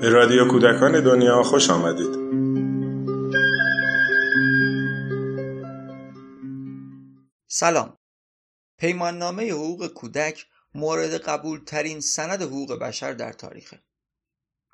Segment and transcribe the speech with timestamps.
[0.00, 2.14] به رادیو کودکان دنیا خوش آمدید.
[7.48, 7.96] سلام.
[8.78, 13.82] پیماننامه حقوق کودک مورد قبول ترین سند حقوق بشر در تاریخه.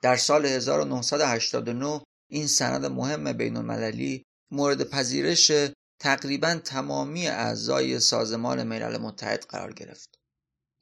[0.02, 5.52] در سال 1989 این سند مهم بین المللی مورد پذیرش
[5.98, 10.18] تقریبا تمامی اعضای سازمان ملل متحد قرار گرفت.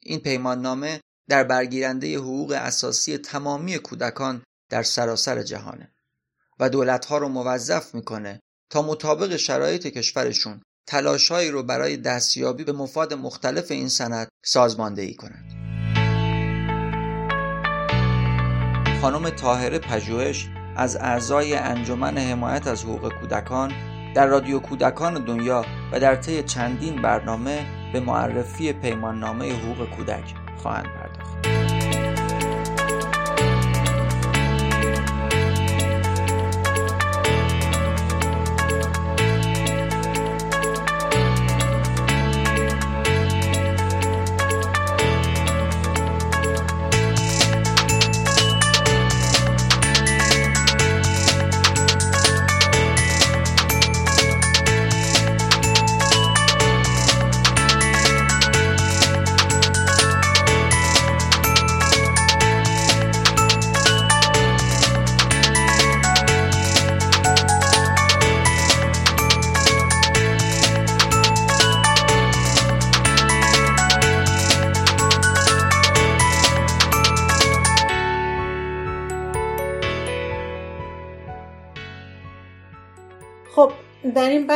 [0.03, 5.93] این پیماننامه در برگیرنده حقوق اساسی تمامی کودکان در سراسر جهانه
[6.59, 8.39] و دولتها رو موظف می‌کنه
[8.69, 15.63] تا مطابق شرایط کشورشون تلاشهایی رو برای دستیابی به مفاد مختلف این سند سازماندهی کنند.
[19.01, 25.99] خانم طاهره پژوهش از اعضای انجمن حمایت از حقوق کودکان در رادیو کودکان دنیا و
[25.99, 31.62] در طی چندین برنامه به معرفی پیماننامه حقوق کودک خواهند پرداخت.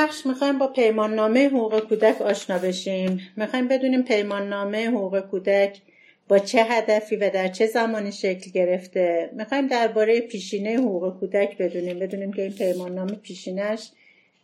[0.08, 3.20] بخش می‌خوایم با پیماننامه حقوق کودک آشنا بشیم.
[3.38, 5.82] می‌خوایم بدونیم پیماننامه حقوق کودک
[6.28, 9.30] با چه هدفی و در چه زمانی شکل گرفته.
[9.34, 13.92] می‌خوایم درباره پیشینه حقوق کودک بدونیم بدونیم که این پیماننامه پیشینش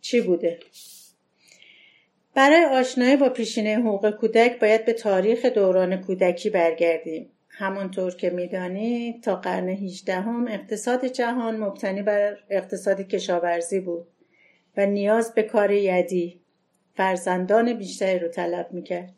[0.00, 0.58] چی بوده.
[2.34, 7.30] برای آشنایی با پیشینه حقوق کودک باید به تاریخ دوران کودکی برگردیم.
[7.48, 14.06] همانطور که می‌دانید تا قرن 18 هم اقتصاد جهان مبتنی بر اقتصاد کشاورزی بود.
[14.76, 16.40] و نیاز به کار یدی
[16.94, 19.14] فرزندان بیشتری رو طلب می‌کرد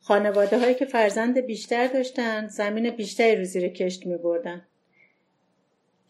[0.00, 4.66] خانواده هایی که فرزند بیشتر داشتند زمین بیشتری رو زیر کشت می بردن.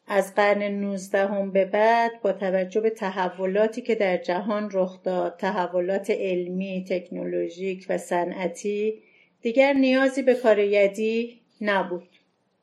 [0.06, 5.36] از قرن 19 هم به بعد با توجه به تحولاتی که در جهان رخ داد
[5.36, 9.02] تحولات علمی، تکنولوژیک و صنعتی
[9.42, 12.08] دیگر نیازی به کار یدی نبود.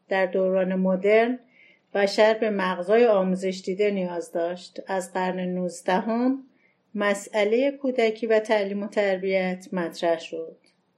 [0.10, 1.40] در دوران مدرن
[1.94, 4.80] بشر به مغزای آموزش دیده نیاز داشت.
[4.88, 6.44] از قرن 19 هم
[6.96, 10.58] مسئله کودکی و تعلیم و تربیت مطرح شد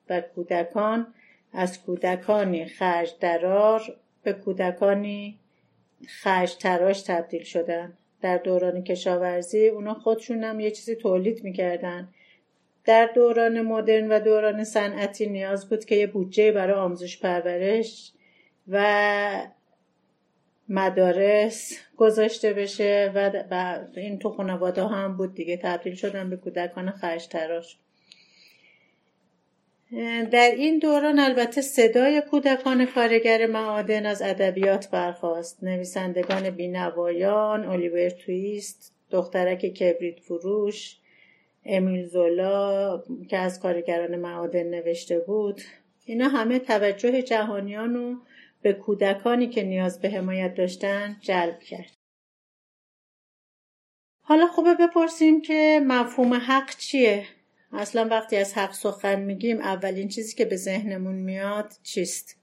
[0.10, 1.08] و کودکان
[1.54, 3.82] از کودکانی خرج درار
[4.24, 5.40] به کودکانی
[6.08, 12.08] خرج تراش تبدیل شدن در دوران کشاورزی اونا خودشون هم یه چیزی تولید می‌کردن.
[12.86, 18.12] در دوران مدرن و دوران صنعتی نیاز بود که یه بودجه برای آموزش پرورش
[18.68, 19.48] و
[20.70, 25.58] مدارس گذاشته بشه و این تو خانواده هم بود دیگه.
[25.58, 27.78] تبدیل شدن به کودکان خرج تراش.
[30.32, 38.94] در این دوران البته صدای کودکان کارگر معادن از ادبیات برخواست نویسندگان بینوایان الیور تویست
[39.10, 40.98] دخترک کبریت فروش
[41.66, 45.62] امیل زولا که از کارگران معادن نوشته بود.
[46.06, 48.16] اینا همه توجه جهانیان و
[48.66, 51.92] به کودکانی که نیاز به حمایت داشتن جلب کرد.
[54.22, 57.26] حالا خوبه بپرسیم که مفهوم حق چیه؟
[57.74, 62.36] اصلا وقتی از حق سخن میگیم اولین چیزی که به ذهنمون میاد چیست؟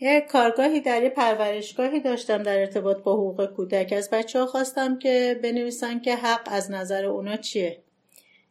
[0.00, 4.98] یه کارگاهی در یه پرورشگاهی داشتم در ارتباط با حقوق کودک از بچه ها خواستم
[4.98, 7.82] که بنویسن که حق از نظر اونا چیه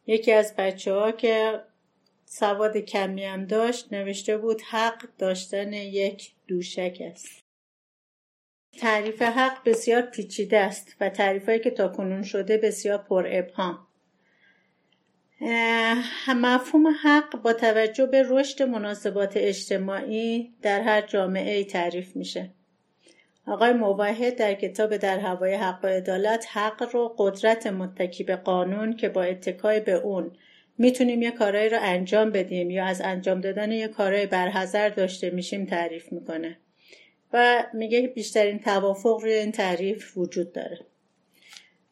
[0.06, 1.60] یکی از بچه ها که
[2.24, 7.44] سواد کمی هم داشت نوشته بود حق داشتن یک دوشک است.
[8.78, 13.86] تعریف حق بسیار پیچیده است و تعریفهایی که تا کنون شده بسیار پر ابهام.
[16.28, 22.50] مفهوم حق با توجه به رشد مناسبات اجتماعی در هر جامعه ای تعریف میشه.
[23.46, 28.96] آقای موحد در کتاب در هوای حق و عدالت حق رو قدرت متکی به قانون
[28.96, 30.32] که با اتکای به اون
[30.78, 35.66] می‌تونیم یه کارایی رو انجام بدیم یا از انجام دادن یه کارایی برحضر داشته میشیم
[35.66, 36.58] تعریف می‌کنه.
[37.32, 40.78] و میگه بیشترین توافق روی این تعریف وجود داره.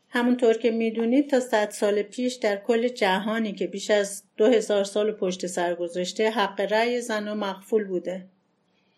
[0.09, 4.85] همونطور که می‌دونید تا صد سال پیش در کل جهانی که بیش از دو هزار
[4.85, 8.27] سال پشت سر گذاشته حق رأی زن مخفول بوده.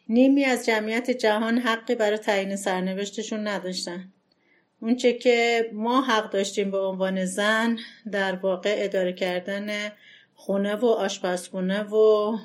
[0.08, 4.12] نیمی از جمعیت جهان حقی برای تعیین سرنوشتشون نداشتن.
[4.84, 7.78] اونچه که ما حق داشتیم به عنوان زن
[8.12, 9.92] در واقع اداره کردن
[10.34, 12.36] خونه و آشپزخونه و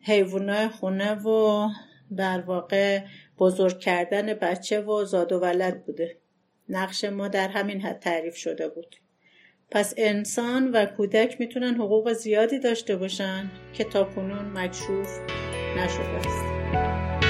[0.00, 1.68] حیوانات خونه و
[2.16, 3.00] در واقع
[3.38, 6.16] بزرگ کردن بچه و زاد و ولد بوده.
[6.68, 8.96] نقش ما در همین حد تعریف شده بود.
[9.70, 15.20] پس انسان و کودک می‌تونن حقوق زیادی داشته باشن که تا کنون مکشوف
[15.76, 17.23] نشده است.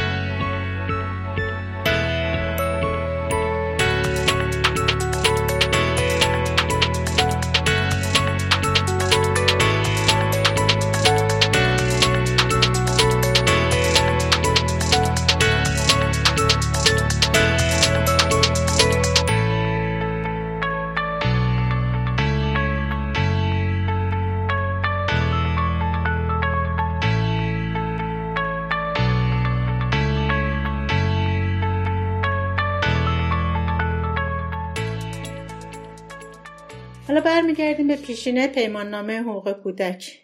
[37.34, 40.20] برمیگردیم به پیشینه پیماننامه حقوق کودک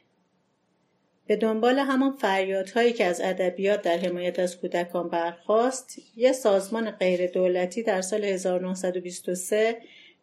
[1.27, 7.27] به دنبال همان فریادهایی که از ادبیات در حمایت از کودکان برخواست یه سازمان غیر
[7.27, 9.77] دولتی در سال 1923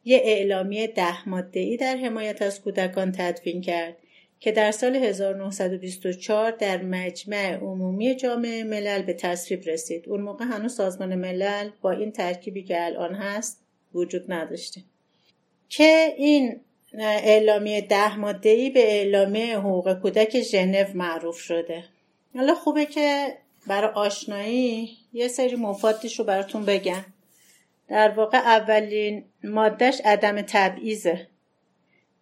[0.05, 3.97] یه اعلامیه ده ای در حمایت از کودکان تدوین کرد
[4.39, 10.09] که در سال 1924 در مجمع عمومی جامعه ملل به تصویب رسید.
[10.09, 13.61] اون موقع هنوز سازمان ملل با این ترکیبی که الان هست
[13.93, 14.81] وجود نداشته.
[15.69, 16.59] که این
[16.93, 21.83] اعلامیه ده مادهی به اعلامیه حقوق کودک ژنو معروف شده.
[22.35, 23.37] حالا خوبه که
[23.67, 27.05] برای آشنایی یه سری مفادش رو براتون بگم.
[27.89, 31.27] در واقع اولین مادهش عدم تبعیضه.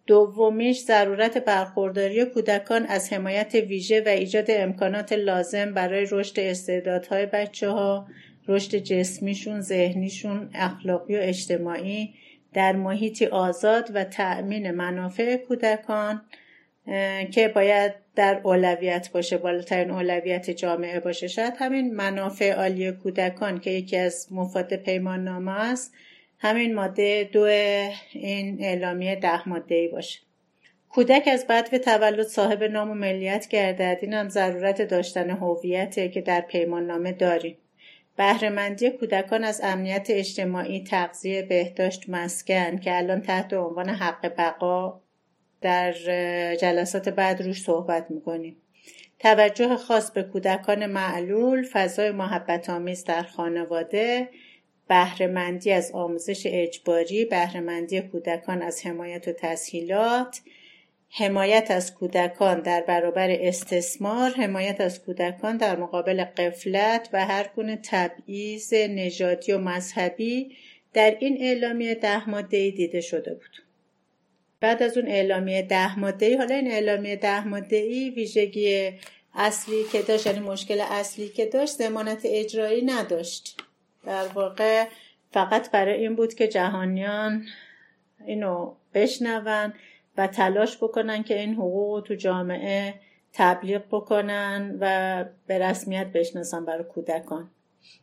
[0.06, 7.68] دومیش ضرورت برخورداری کودکان از حمایت ویژه و ایجاد امکانات لازم برای رشد استعدادهای بچه
[7.68, 8.06] ها
[8.48, 12.14] رشد جسمیشون، ذهنیشون، اخلاقی و اجتماعی.
[12.56, 16.22] در محیطی آزاد و تأمین منافع کودکان
[17.30, 21.28] که باید در اولویت باشه بالاترین اولویت جامعه باشه.
[21.28, 25.94] شاید همین منافع عالی کودکان که یکی از مفاد پیمان نامه است
[26.38, 27.42] همین ماده دو
[28.12, 30.20] این اعلامیه ده ماده ای باشه.
[30.88, 33.98] کودک از به تولد صاحب نام و ملیت گردد.
[34.02, 37.56] این هم ضرورت داشتن هویته که در پیمان نامه داریم.
[38.16, 45.00] بهرهمندی کودکان از امنیت اجتماعی تغذیه بهداشت مسکن که الان تحت عنوان حق بقا
[45.60, 45.92] در
[46.54, 48.56] جلسات بعد روش صحبت می‌کنیم.
[49.18, 54.28] توجه خاص به کودکان معلول فضای محبت آمیز در خانواده
[54.88, 60.40] بهرهمندی از آموزش اجباری بهرهمندی کودکان از حمایت و تسهیلات
[61.10, 67.78] حمایت از کودکان در برابر استثمار حمایت از کودکان در مقابل قفلت و هر گونه
[67.82, 70.56] تبعیض نژادی و مذهبی
[70.92, 73.62] در این اعلامیه ده ماده دیده شده بود.
[74.60, 78.92] بعد از اون اعلامیه ده ماده حالا این اعلامیه ده ماده ای ویژگی
[79.34, 83.56] اصلی که داشت یعنی مشکل اصلی که داشت زمانت اجرایی نداشت.
[84.06, 84.84] در واقع
[85.32, 87.46] فقط برای این بود که جهانیان
[88.26, 89.72] اینو بشنون
[90.18, 92.94] و تلاش بکنن که این حقوق تو جامعه
[93.32, 97.50] تبلیغ بکنن و به رسمیت بشناسن برای کودکان.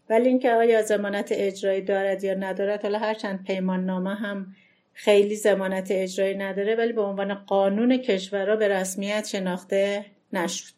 [0.10, 4.56] ولی اینکه آیا زمانت اجرایی دارد یا ندارد حالا هرچند پیمان نامه هم
[4.94, 10.74] خیلی زمانت اجرایی نداره ولی به عنوان قانون کشورها به رسمیت شناخته نشد.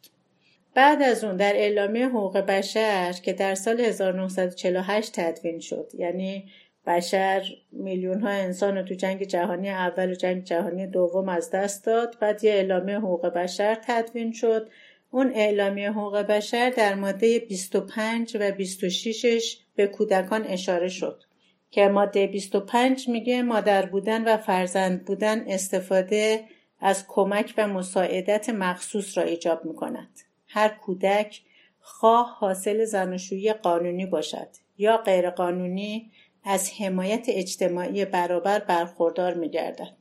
[0.73, 6.45] بعد از اون در اعلامیه حقوق بشر که در سال 1948 تدوین شد یعنی
[6.87, 11.85] بشر میلیون ها انسان رو تو جنگ جهانی اول و جنگ جهانی دوم از دست
[11.85, 12.17] داد.
[12.19, 14.69] بعد یه اعلامیه حقوق بشر تدوین شد.
[15.11, 21.23] اون اعلامیه حقوق بشر در ماده 25 و 26ش به کودکان اشاره شد
[21.71, 26.43] که ماده 25 میگه مادر بودن و فرزند بودن استفاده
[26.79, 30.19] از کمک و مساعدت مخصوص را ایجاب می‌کند.
[30.47, 31.41] هر کودک
[31.79, 36.11] خواه حاصل زناشویی قانونی باشد یا غیرقانونی
[36.45, 39.97] از حمایت اجتماعی برابر برخوردار می گردد.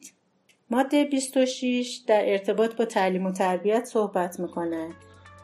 [0.71, 4.91] ماده 26 در ارتباط با تعلیم و تربیت صحبت می‌کنه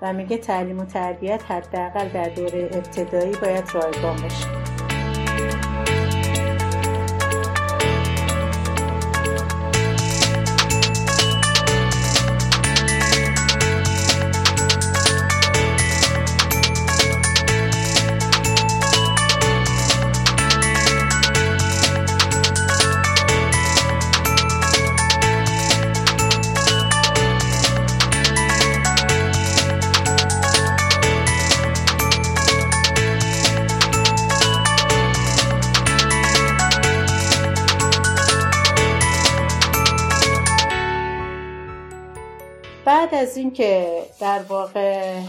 [0.02, 4.69] و میگه تعلیم و تربیت حداقل در دوره ابتدایی باید رایگان باشه.
[44.30, 45.20] در واقع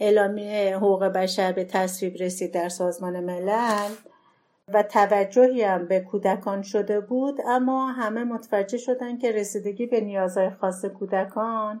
[0.00, 3.90] اعلامیه حقوق بشر به تصویب رسید در سازمان ملل
[4.68, 10.50] و توجهی هم به کودکان شده بود اما همه متوجه شدن که رسیدگی به نیازهای
[10.50, 11.80] خاص کودکان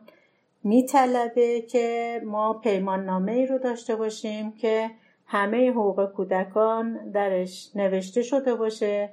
[0.64, 4.90] میطلبه که ما پیمان نامه ای رو داشته باشیم که
[5.26, 9.10] همه حقوق کودکان درش نوشته شده باشه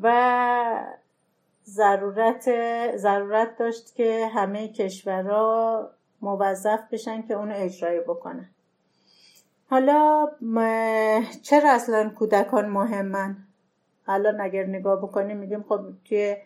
[0.00, 0.12] و
[1.64, 2.50] ضرورت
[2.96, 5.90] ضرورت داشت که همه کشورها
[6.22, 8.50] موظف بشن که اونو اجرایی بکنن.
[9.70, 10.28] حالا
[11.42, 13.36] چرا اصلا کودکان مهمن؟
[14.08, 16.36] الان اگر نگاه بکنیم میگیم خب توی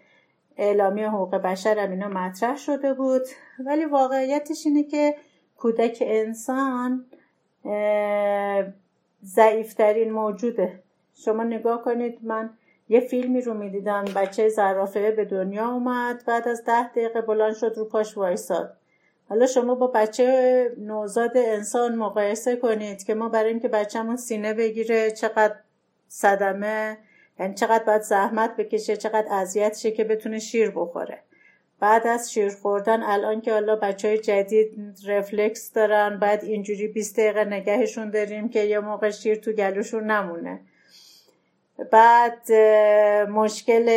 [0.56, 3.22] اعلامی حقوق بشر هم اینا مطرح شده بود.
[3.66, 5.14] ولی واقعیتش اینه که
[5.56, 7.06] کودک انسان
[9.24, 10.82] ضعیفترین موجوده.
[11.14, 12.50] شما نگاه کنید من
[12.88, 17.74] یه فیلمی رو می‌دیدم بچه زرافه به دنیا اومد بعد از ده دقیقه بلند شد
[17.76, 18.76] رو پاش وایساد.
[19.28, 25.10] حالا شما با بچه نوزاد انسان مقایسه کنید که ما برای اینکه بچهمون سینه بگیره
[25.10, 25.54] چقدر
[26.08, 26.98] صدمه
[27.40, 31.18] یعنی چقدر باید زحمت بکشه چقدر اذیت شه که بتونه شیر بخوره.
[31.80, 37.16] بعد از شیر خوردن الان که حالا بچه های جدید رفلکس دارن بعد اینجوری 20
[37.16, 40.60] دقیقه نگهشون داریم که یه موقع شیر تو گلوشون نمونه.
[41.90, 42.52] بعد
[43.28, 43.88] مشکل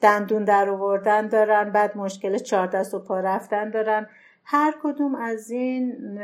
[0.00, 4.08] دندون در آوردن دارن بعد مشکل چهار دست و پا رفتن دارن.
[4.48, 6.18] هر کدوم از این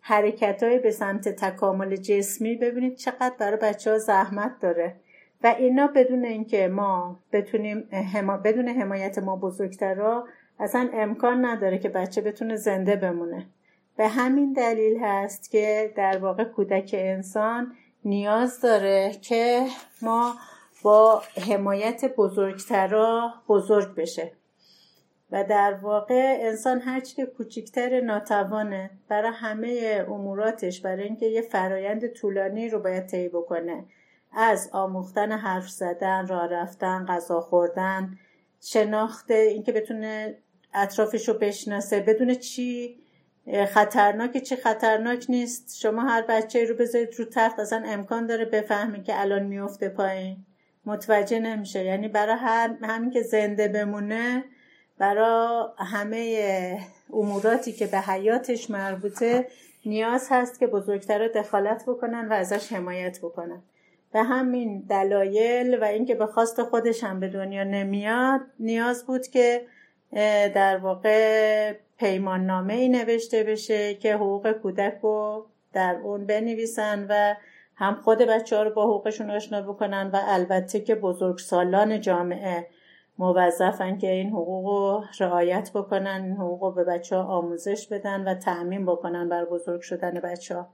[0.00, 4.96] حرکت های به سمت تکامل جسمی ببینید چقدر برای بچه ها زحمت داره.
[5.42, 7.88] و اینا بدون اینکه ما بتونیم
[8.44, 10.26] بدون حمایت ما بزرگترا
[10.60, 13.46] اصلا امکان نداره که بچه بتونه زنده بمونه.
[13.96, 17.72] به همین دلیل هست که در واقع کودک انسان
[18.04, 19.66] نیاز داره که
[20.02, 20.34] ما
[20.82, 24.37] با حمایت بزرگترا بزرگ بشه.
[25.32, 32.06] و در واقع انسان هرچی که کوچیکتر ناتوانه برای همه اموراتش برای اینکه یه فرایند
[32.06, 33.84] طولانی رو باید طی بکنه
[34.32, 38.18] از آموختن حرف زدن راه رفتن غذا خوردن
[38.60, 40.38] شناخت اینکه بتونه
[40.74, 42.98] اطرافش رو بشناسه بدون چی
[43.68, 45.78] خطرناک چی خطرناک نیست.
[45.78, 50.44] شما هر بچه رو بذارید رو تخت اصلا امکان داره بفهمی که الان میفته پایین.
[50.84, 51.84] متوجه نمیشه.
[51.84, 54.44] یعنی برای هر همین که زنده بمونه
[54.98, 56.78] برای همه
[57.12, 59.46] اموراتی که به حیاتش مربوطه
[59.86, 63.62] نیاز هست که بزرگتر دخالت بکنن و ازش حمایت بکنن.
[64.12, 69.66] به همین دلایل و اینکه به خواست خودش هم به دنیا نمیاد نیاز بود که
[70.54, 77.34] در واقع پیمان نامه ای نوشته بشه که حقوق کودک رو در اون بنویسن و
[77.74, 82.66] هم خود بچه ها رو با حقوقشون آشنا بکنن و البته که بزرگسالان جامعه
[83.18, 88.28] موظفن که این حقوق رو رعایت بکنن این حقوق رو به بچه ها آموزش بدن
[88.28, 90.68] و تعمین بکنن بر بزرگ شدن بچه ها.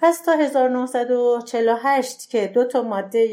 [0.00, 3.28] پس تا 1948 که دو تا ماده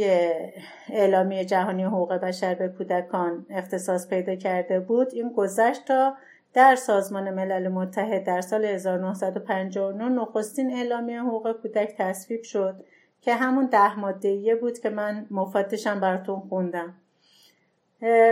[0.90, 6.14] اعلامی جهانی حقوق بشر به کودکان اختصاص پیدا کرده بود این گذشت تا
[6.54, 12.86] در سازمان ملل متحد در سال 1959 نخستین اعلامیه حقوق کودک تصویب شد
[13.22, 17.01] که همون ده ماده بود که من مفادشم براتون خوندم.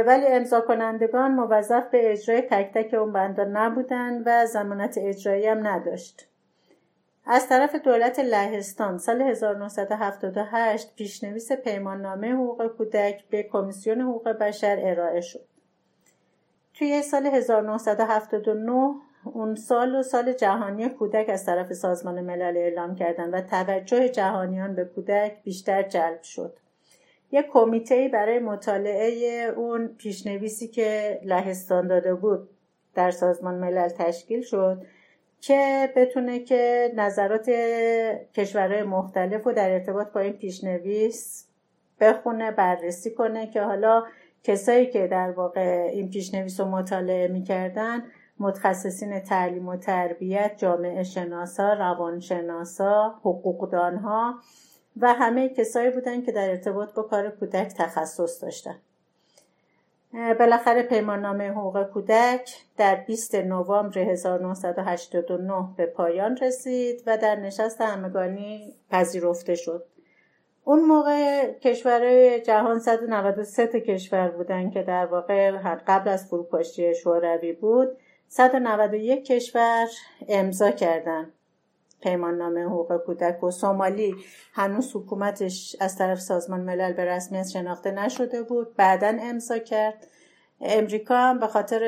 [0.05, 5.67] ولی امضا کنندگان موظف به اجرای تک تک اون بندا نبودن و زمانت اجرایی هم
[5.67, 6.29] نداشت
[7.31, 15.21] از طرف دولت لهستان سال 1978 پیشنویس پیماننامه حقوق کودک به کمیسیون حقوق بشر ارائه
[15.21, 15.45] شد.
[16.73, 23.29] توی سال 1979 اون سال و سال جهانی کودک از طرف سازمان ملل اعلام کردن
[23.29, 26.57] و توجه جهانیان به کودک بیشتر جلب شد.
[27.31, 32.50] یک کمیته برای مطالعه اون پیشنویسی که لهستان داده بود
[32.95, 34.81] در سازمان ملل تشکیل شد
[35.41, 37.50] که بتونه که نظرات
[38.33, 41.48] کشورهای مختلف رو در ارتباط با این پیشنویس
[42.00, 44.03] بخونه بررسی کنه که حالا
[44.43, 48.03] کسایی که در واقع این پیشنویس رو مطالعه می‌کردن
[48.39, 54.39] متخصصین تعلیم و تربیت جامعه شناسا روانشناسا حقوقدانها
[55.01, 58.75] و همه کسایی بودن که در ارتباط با کار کودک تخصص داشتن
[60.13, 68.74] بالاخره پیماننامه حقوق کودک در 20 نوامبر 1989 به پایان رسید و در نشست همگانی
[68.91, 69.86] پذیرفته شد.
[70.63, 75.51] اون موقع کشورهای جهان 193 کشور بودن که در واقع
[75.88, 79.88] قبل از فروپاشی شوروی بود 191 کشور
[80.27, 81.34] امضا کردند.
[82.01, 84.15] پیمان نامه حقوق کودک و سومالی
[84.53, 90.08] هنوز حکومتش از طرف سازمان ملل به رسمیت شناخته نشده بود بعدا امضا کرد.
[90.62, 91.84] امریکا هم به خاطر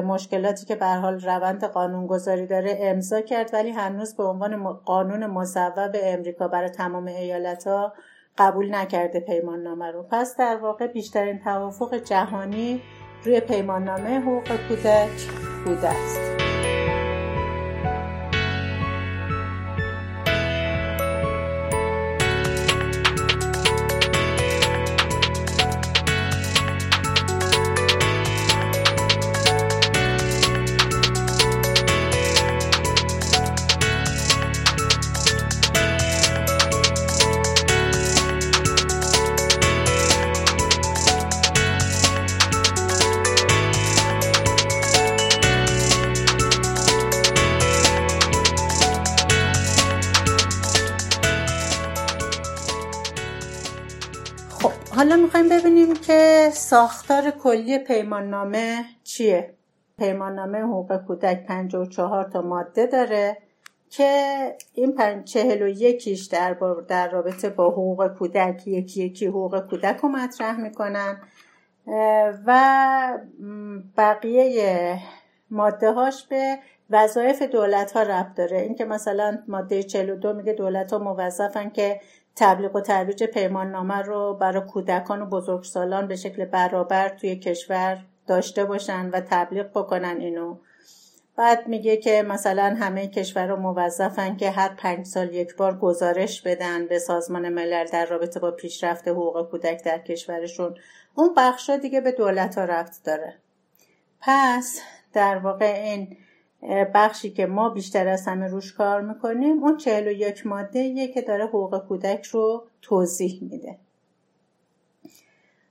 [0.00, 5.96] مشکلاتی که به حال روند قانونگذاری داره امضا کرد ولی هنوز به عنوان قانون مصوب
[6.02, 7.92] امریکا برای تمام ایالت ها
[8.38, 10.02] قبول نکرده پیمان نامه رو.
[10.10, 12.82] پس در واقع بیشترین توافق جهانی
[13.24, 15.28] روی پیمان نامه حقوق کودک
[15.64, 16.47] بوده است.
[55.58, 59.54] ببینیم که ساختار کلی پیماننامه چیه.
[59.98, 63.36] پیماننامه حقوق کودک 54 تا ماده داره
[63.90, 66.56] که این چهل و یکیش در,
[66.88, 71.20] در رابطه با حقوق کودک یکی یکی حقوق کودک رو مطرح می‌کنن.
[72.46, 73.18] و
[73.96, 74.98] بقیه
[75.50, 76.58] ماده هاش به
[76.90, 78.58] وظایف دولت ها ربط داره.
[78.58, 82.00] اینکه مثلا ماده 42 میگه دولت ها موظفن که
[82.38, 88.04] تبلیغ و ترویج پیمان نامه رو برای کودکان و بزرگسالان به شکل برابر توی کشور
[88.26, 90.56] داشته باشن و تبلیغ بکنن اینو.
[91.36, 96.86] بعد میگه که مثلا همه کشور موظفن که هر پنج سال یک بار گزارش بدن
[96.86, 100.74] به سازمان ملل در رابطه با پیشرفت حقوق کودک در کشورشون.
[101.14, 103.34] اون بخشا دیگه به دولت ها رفت داره.
[104.20, 104.80] پس
[105.12, 106.16] در واقع این
[106.94, 111.08] بخشی که ما بیشتر از همه روش کار می‌کنیم اون چهل و یک ماده یه
[111.08, 113.78] که داره حقوق کودک رو توضیح میده.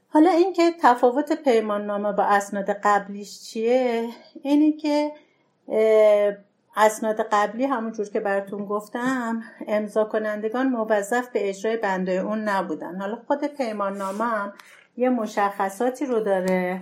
[0.09, 4.09] حالا اینکه تفاوت پیمان نامه با اسناد قبلیش چیه؟
[4.43, 5.11] اینه که
[6.75, 12.95] اسناد قبلی همونجور که براتون گفتم امضا کنندگان موظف به اجرای بنده اون نبودن.
[12.95, 14.53] حالا خود پیمان نامه هم
[14.97, 16.81] یه مشخصاتی رو داره.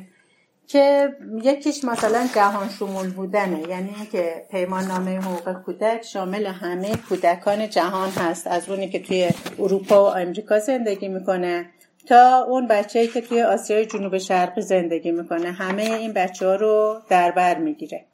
[0.67, 3.69] که یکیش مثلا جهان شمول بودنه.
[3.69, 8.47] یعنی اینکه پیمان نامه حقوق کودک شامل همه کودکان جهان هست.
[8.47, 11.65] از اونی که توی اروپا و آمریکا زندگی می‌کنه
[12.07, 15.51] تا اون بچه که توی آسیای جنوب شرقی زندگی می‌کنه.
[15.51, 18.05] همه این بچه ها رو در بر می‌گیره.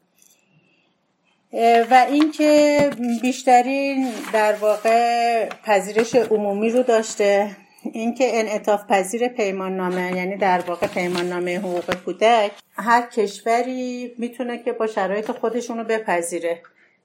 [1.92, 2.90] و اینکه
[3.22, 7.56] بیشترین در واقع پذیرش عمومی رو داشته.
[7.84, 14.64] اینکه انعطاف پذیر پیمان نامه یعنی در واقع پیمان نامه حقوق کودک هر کشوری می‌تونه
[14.64, 16.62] که با شرایط خودشون رو بپذیره.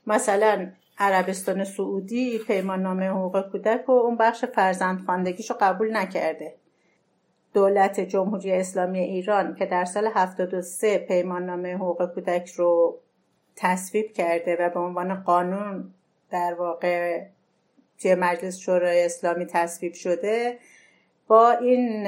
[0.07, 5.09] مثلا عربستان سعودی پیمان نامه حقوق کودک و اون بخش فرزند
[5.49, 6.55] رو قبول نکرده.
[7.55, 12.99] دولت جمهوری اسلامی ایران که در سال 73 پیمان نامه حقوق کودک رو
[13.57, 15.95] تصویب کرده و به عنوان قانون
[16.31, 17.23] در واقع
[18.03, 20.59] توی مجلس شورای اسلامی تصویب شده
[21.27, 22.07] با این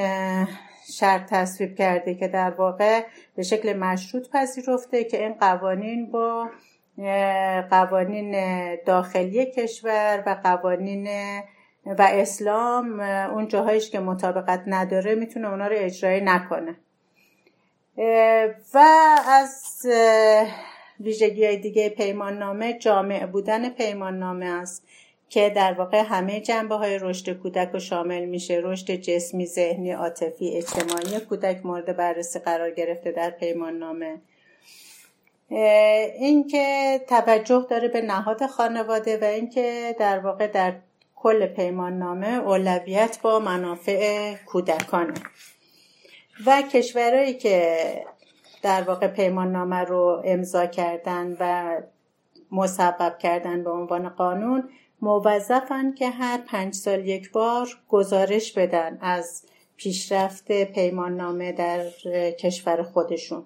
[0.93, 3.05] شرط تصویب کرده که در واقع
[3.37, 6.49] به شکل مشروط پذیرفته که این قوانین با
[7.71, 8.35] قوانین
[8.85, 11.09] داخلی کشور و قوانین
[11.87, 16.77] و اسلام اون جاهایش که مطابقت نداره می‌تونه اونا رو اجرای نکنه.
[18.75, 18.79] و
[19.29, 19.87] از
[21.01, 24.87] ویژگی های دیگه پیمان نامه جامع بودن پیمان نامه است.
[25.29, 28.61] که در واقع همه جنبه های رشد کودک رو شامل میشه.
[28.65, 31.21] رشد جسمی ذهنی عاطفی اجتماعی.
[31.21, 34.21] کودک مورد بررسی قرار گرفته در پیمان نامه
[36.19, 40.75] اینکه توجه داره به نهاد خانواده و اینکه در واقع در
[41.17, 45.15] کل پیمان نامه اولویت با منافع کودکانه.
[46.47, 47.79] و کشورهایی که
[48.63, 51.77] در واقع پیمان نامه رو امضا کردن و
[52.53, 54.69] مسبب کردن به عنوان قانون
[55.03, 59.43] موظفن که هر پنج سال یک بار گزارش بدن از
[59.77, 61.91] پیشرفت پیمان نامه در
[62.31, 63.45] کشور خودشون.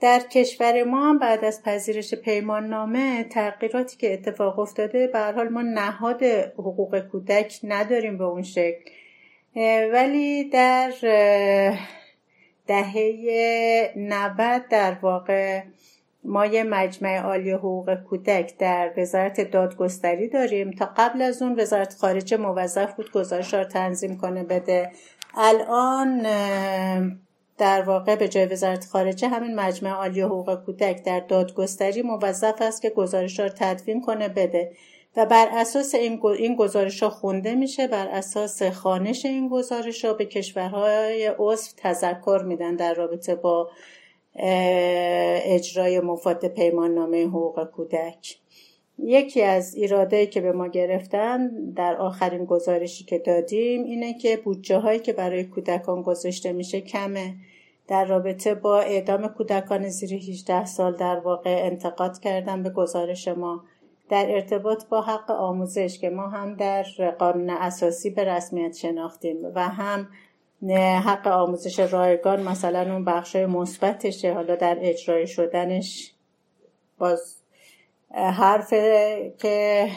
[0.00, 5.48] در کشور ما هم بعد از پذیرش پیمان نامه تغییراتی که اتفاق افتاده به حال
[5.48, 6.22] ما نهاد
[6.58, 8.90] حقوق کودک نداریم به اون شکل.
[9.92, 10.92] ولی در
[12.66, 15.62] دهه 90 در واقع
[16.26, 21.94] ما یه مجمع عالی حقوق کودک در وزارت دادگستری داریم تا قبل از اون وزارت
[21.94, 24.90] خارجه موظف بود گزارش را تنظیم کنه بده.
[25.34, 26.22] الان
[27.58, 32.82] در واقع به جای وزارت خارجه همین مجمع عالی حقوق کودک در دادگستری موظف است
[32.82, 34.72] که گزارش را تدوین کنه بده.
[35.16, 40.24] و بر اساس این گزارش ها خونده میشه بر اساس خانش این گزارش ها به
[40.24, 43.70] کشورهای عضو تذکر میدن در رابطه با
[44.38, 48.38] اجرای مفاد پیمان نامه حقوق کودک.
[48.98, 54.78] یکی از ایرادهایی که به ما گرفتن در آخرین گزارشی که دادیم اینه که بودجه
[54.78, 57.34] هایی که برای کودکان گذاشته میشه کمه.
[57.88, 63.64] در رابطه با اعدام کودکان زیر 18 سال در واقع انتقاد کردن به گزارش ما.
[64.08, 66.82] در ارتباط با حق آموزش که ما هم در
[67.18, 70.08] قانون اساسی به رسمیت شناختیم و هم
[71.04, 74.32] حق آموزش رایگان مثلا اون بخش مثبتشه.
[74.32, 76.12] حالا در اجرای شدنش
[76.98, 77.36] باز
[78.14, 78.72] حرف
[79.38, 79.88] که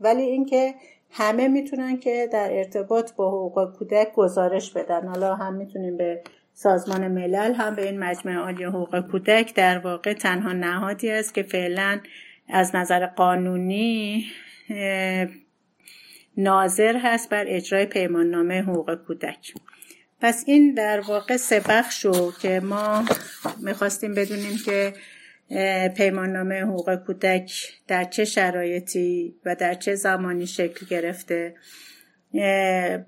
[0.00, 0.74] ولی اینکه
[1.10, 5.08] همه می‌تونن که در ارتباط با حقوق کودک گزارش بدن.
[5.08, 10.12] حالا هم می‌تونیم به سازمان ملل هم به این مجمع عالی حقوق کودک در واقع
[10.12, 12.00] تنها نهادی است که فعلا
[12.48, 14.24] از نظر قانونی
[16.38, 19.54] ناظر هست بر اجرای پیمان نامه حقوق کودک.
[20.20, 23.04] پس این در واقع سه بخشو که ما
[23.62, 24.92] می‌خواستیم بدونیم که
[25.96, 27.52] پیمان نامه حقوق کودک
[27.88, 31.54] در چه شرایطی و در چه زمانی شکل گرفته.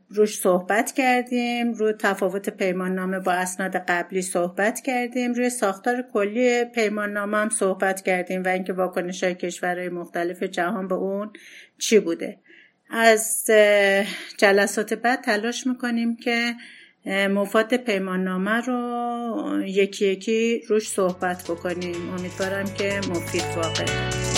[0.09, 6.65] روش صحبت کردیم روی تفاوت پیمان نامه با اسناد قبلی صحبت کردیم روی ساختار کلی
[6.65, 11.33] پیمان نامه هم صحبت کردیم و اینکه واکنش های کشورهای مختلف جهان به اون
[11.79, 12.39] چی بوده.
[12.91, 13.45] از
[14.39, 16.55] جلسات بعد تلاش می‌کنیم که
[17.07, 22.15] مفاد پیمان نامه رو یکی یکی روش صحبت بکنیم.
[22.19, 24.30] امیدوارم که مفید واقع